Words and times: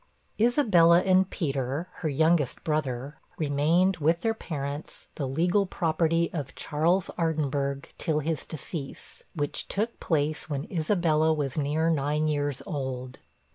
Isabella 0.39 1.01
and 1.01 1.29
Peter, 1.29 1.87
her 1.97 2.09
youngest 2.09 2.63
brother, 2.63 3.19
remained, 3.37 3.97
with 3.97 4.21
their 4.21 4.33
parents, 4.33 5.09
the 5.13 5.27
legal 5.27 5.67
property 5.67 6.33
of 6.33 6.55
Charles 6.55 7.11
Ardinburgh 7.19 7.85
till 7.99 8.17
his 8.19 8.43
decease, 8.43 9.21
which 9.35 9.67
took 9.67 9.99
place 9.99 10.49
when 10.49 10.63
Isabella 10.71 11.31
was 11.35 11.55
near 11.55 11.91
nine 11.91 12.27
years 12.27 12.63
old. 12.65 13.19